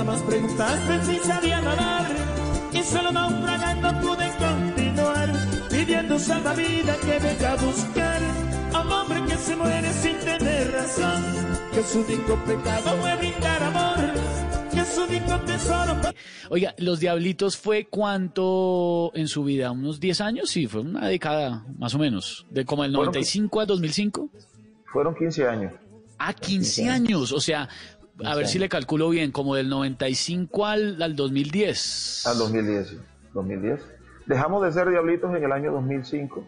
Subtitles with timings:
[0.00, 2.06] Nada más preguntaste si sabía nadar.
[2.72, 5.32] Y solo naufragando pude continuar.
[5.70, 8.20] Pidiendo salvavidas que venga a buscar.
[8.72, 11.22] A un hombre que se muere sin tener razón.
[11.72, 14.14] Que su único pecado fue brindar amor.
[14.72, 15.96] Que su único tesoro.
[16.48, 21.64] Oiga, Los Diablitos fue cuánto en su vida, unos 10 años, sí, fue una década
[21.78, 24.30] más o menos, de como el 95 a 2005.
[24.86, 25.74] Fueron 15 años.
[26.18, 27.68] Ah, 15 años, o sea,
[28.24, 32.26] a ver si le calculo bien, como del 95 al, al 2010.
[32.26, 33.00] Al 2010, sí,
[33.34, 33.80] 2010.
[34.26, 36.44] Dejamos de ser diablitos en el año 2005,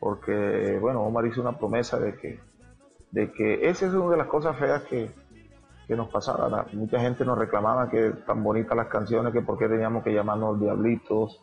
[0.00, 2.40] porque, bueno, Omar hizo una promesa de que,
[3.10, 5.10] de que esa es una de las cosas feas que,
[5.86, 6.66] que nos pasaba.
[6.72, 10.60] Mucha gente nos reclamaba que tan bonitas las canciones, que por qué teníamos que llamarnos
[10.60, 11.42] diablitos.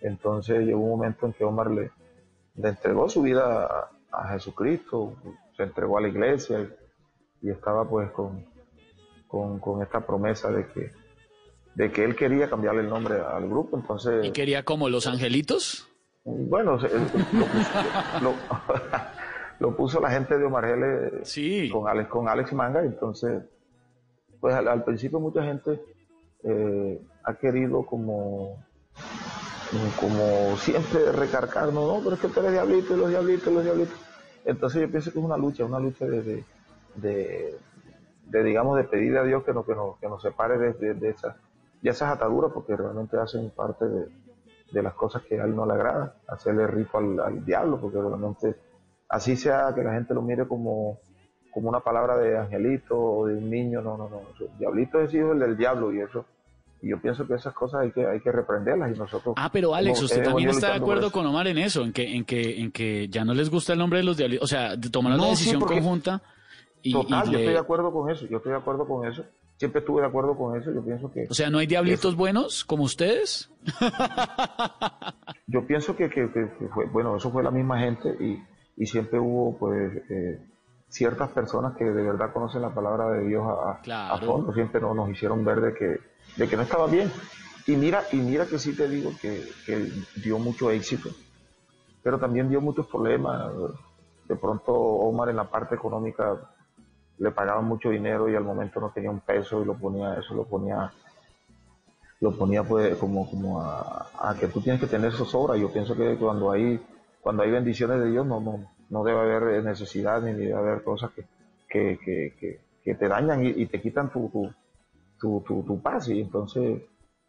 [0.00, 1.90] Entonces llegó un momento en que Omar le,
[2.56, 5.14] le entregó su vida a, a Jesucristo,
[5.56, 8.44] se entregó a la iglesia y, y estaba pues con,
[9.32, 10.92] con, con esta promesa de que,
[11.74, 13.78] de que él quería cambiarle el nombre al grupo.
[13.78, 15.88] Entonces, Y quería como Los Angelitos.
[16.22, 18.34] bueno, lo, puso- lo-
[19.58, 20.66] lo puso la gente de Omar
[21.24, 21.70] Sí.
[21.72, 23.42] con Alex, con Alex Manga, entonces,
[24.38, 25.80] pues al, al principio mucha gente
[26.44, 28.62] eh, ha querido como,
[29.98, 33.94] como siempre recargar, no, pero es que tú eres diablito, y los diablitos, los diablitos.
[34.44, 36.44] Entonces yo pienso que es una lucha, una lucha de, de,
[36.96, 37.58] de-
[38.26, 40.94] de, digamos, de pedirle a Dios que nos, que nos, que nos separe de, de,
[40.94, 41.36] de esas,
[41.80, 44.06] de esas ataduras, porque realmente hacen parte de,
[44.72, 47.98] de las cosas que a él no le agrada, hacerle rifo al, al diablo, porque
[47.98, 48.54] realmente
[49.08, 50.98] así sea que la gente lo mire como,
[51.50, 54.20] como una palabra de angelito o de un niño, no, no, no.
[54.40, 56.24] El diablito es hijo del diablo y eso.
[56.80, 59.34] Y yo pienso que esas cosas hay que, hay que reprenderlas y nosotros.
[59.38, 62.16] Ah, pero Alex, hemos- usted también está de acuerdo con Omar en eso, en que,
[62.16, 64.74] en que, en que ya no les gusta el nombre de los Diablitos, o sea,
[64.74, 66.20] de- tomaron la No, sí, decisión porque- conjunta
[66.82, 69.06] y, Total, y yo le- estoy de acuerdo con eso, yo estoy de acuerdo con
[69.06, 69.24] eso.
[69.56, 71.26] Siempre estuve de acuerdo con eso, yo pienso que...
[71.30, 73.48] o sea, no hay Diablitos buenos como ustedes.
[75.46, 78.42] Yo pienso que, que- que- que fue, bueno, eso fue la misma gente y,
[78.76, 80.40] y siempre hubo pues eh,
[80.88, 84.14] ciertas personas que de verdad conocen la palabra de Dios a, a- Claro.
[84.14, 86.00] a fondo, siempre no, nos hicieron ver de que,
[86.36, 87.10] de que no estaba bien.
[87.66, 91.10] Y mira, y mira que sí te digo que, que dio mucho éxito,
[92.02, 93.52] pero también dio muchos problemas.
[94.26, 96.51] De pronto Omar en la parte económica
[97.22, 100.34] le pagaban mucho dinero y al momento no tenía un peso y lo ponía, eso
[100.34, 100.92] lo ponía
[102.20, 105.56] lo ponía pues como, como a, a que tú tienes que tener zozobra.
[105.56, 106.80] Yo pienso que cuando hay,
[107.20, 111.10] cuando hay bendiciones de Dios no, no, no debe haber necesidad ni debe haber cosas
[111.12, 111.24] que,
[111.68, 114.50] que, que, que, te dañan y, te quitan tu, tu,
[115.20, 116.08] tu, tu, tu paz.
[116.08, 116.82] Y entonces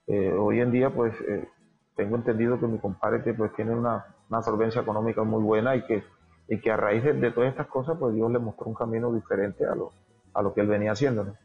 [0.07, 1.47] eh, hoy en día pues eh,
[1.95, 6.03] tengo entendido que mi compadre pues tiene una, una solvencia económica muy buena y que,
[6.47, 9.65] y que a raíz de, todas estas cosas pues Dios le mostró un camino diferente
[9.65, 9.91] a lo,
[10.33, 11.23] a lo que él venía haciendo.
[11.23, 11.35] ¿no?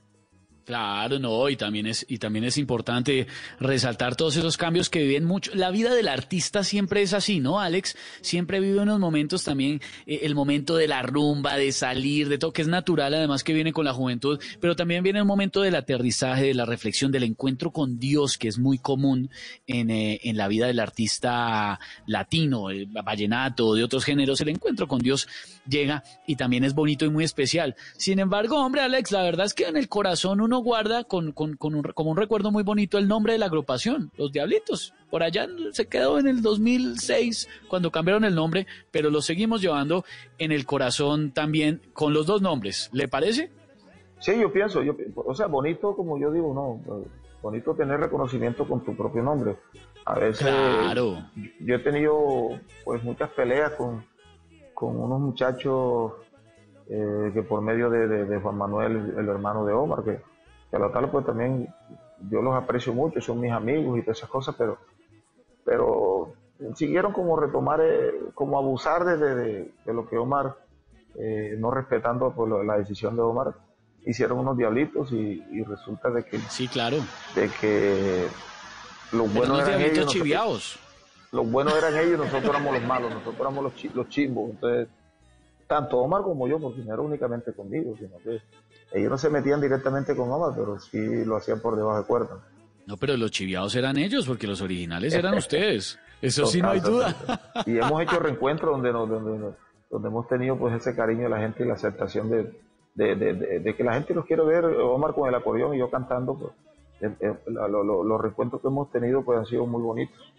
[0.69, 3.27] Claro, no, y también es y también es importante
[3.59, 5.51] resaltar todos esos cambios que viven mucho.
[5.55, 7.97] La vida del artista siempre es así, ¿no, Alex?
[8.21, 12.53] Siempre vive unos momentos también, eh, el momento de la rumba, de salir, de todo,
[12.53, 15.75] que es natural, además que viene con la juventud, pero también viene el momento del
[15.75, 19.31] aterrizaje, de la reflexión, del encuentro con Dios, que es muy común
[19.67, 24.43] en, eh, en la vida del artista latino, el vallenato, de otros géneros.
[24.43, 25.29] El encuentro con Dios
[25.67, 27.75] llega y también es bonito y muy especial.
[27.97, 31.56] Sin embargo, hombre, Alex, la verdad es que en el corazón uno guarda con, con,
[31.56, 34.94] con un, como un recuerdo muy bonito el nombre de la agrupación, Los Diablitos.
[35.10, 40.04] Por allá se quedó en el 2006 cuando cambiaron el nombre, pero lo seguimos llevando
[40.38, 42.90] en el corazón también con los dos nombres.
[42.93, 43.50] ¿Le parece?
[44.20, 47.04] Sí, yo pienso, yo, o sea, bonito como yo digo, no,
[47.40, 49.56] bonito tener reconocimiento con tu propio nombre.
[50.04, 51.25] A veces Claro.
[51.61, 52.16] yo he tenido
[52.84, 54.04] pues muchas peleas con,
[54.75, 56.12] con unos muchachos
[56.90, 60.19] eh, que por medio de, de- de Juan Manuel, el hermano de Omar, que,
[60.70, 61.69] que a lo tal pues también
[62.31, 64.79] yo los aprecio mucho, son mis amigos y todas esas cosas, pero,
[65.65, 66.32] pero
[66.75, 70.56] siguieron como retomar, eh, como abusar de, de- lo que Omar,
[71.17, 73.55] eh, no respetando pues, la decisión de Omar,
[74.05, 76.99] hicieron unos diablitos y, y resulta de que, Sí, claro.
[77.35, 78.29] de que
[79.12, 80.79] los buenos eran ellos, nosotros- chiviados.
[81.32, 84.50] los buenos eran ellos, nosotros éramos los malos, nosotros éramos los, chi- los chimbos.
[84.50, 84.88] Entonces,
[85.69, 88.41] tanto Omar como yo, porque no era únicamente conmigo, sino que
[88.93, 92.38] ellos no se metían directamente con Omar, pero sí lo hacían por debajo de cuerda.
[92.87, 95.99] No, pero los chiviados eran ellos, porque los originales eran ustedes.
[96.23, 97.15] Eso sí, no hay duda.
[97.67, 99.55] Y hemos hecho reencuentros donde, donde,
[99.91, 102.50] donde, hemos tenido pues ese cariño de la gente y la aceptación de,
[102.94, 106.35] de, que la gente los quiere ver, Omar con el acordeón y yo cantando.
[106.35, 106.53] Pues,
[107.47, 110.32] los reencuentros que hemos tenido pues han sido muy bonitos.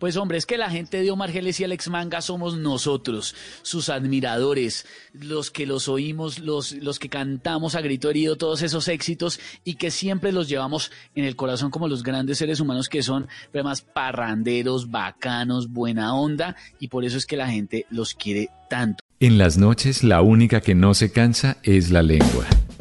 [0.00, 3.90] Pues hombre, es que la gente de Omar Geles y Alex Manga somos nosotros, sus
[3.90, 9.38] admiradores, los que los oímos, los, los que cantamos a grito herido todos esos éxitos
[9.62, 13.28] y que siempre los llevamos en el corazón como los grandes seres humanos que son,
[13.50, 19.04] además parranderos, bacanos, buena onda y por eso es que la gente los quiere tanto.
[19.20, 22.46] En las noches la única que no se cansa es la lengua.